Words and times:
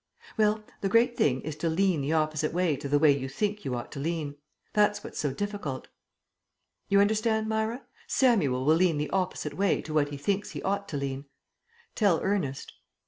"Well, 0.35 0.63
the 0.81 0.89
great 0.89 1.15
thing 1.15 1.41
is 1.41 1.55
to 1.57 1.69
lean 1.69 2.01
the 2.01 2.13
opposite 2.13 2.53
way 2.53 2.75
to 2.75 2.89
the 2.89 2.97
way 2.97 3.15
you 3.15 3.29
think 3.29 3.63
you 3.63 3.75
ought 3.75 3.91
to 3.91 3.99
lean. 3.99 4.35
That's 4.73 5.03
what's 5.03 5.19
so 5.19 5.31
difficult." 5.31 5.89
"You 6.89 6.99
understand, 6.99 7.47
Myra? 7.47 7.85
Samuel 8.07 8.65
will 8.65 8.73
lean 8.73 8.97
the 8.97 9.11
opposite 9.11 9.53
way 9.53 9.79
to 9.83 9.93
what 9.93 10.09
he 10.09 10.17
thinks 10.17 10.49
he 10.49 10.63
ought 10.63 10.89
to 10.89 10.97
lean. 10.97 11.25
Tell 11.93 12.19
Ernest." 12.23 12.73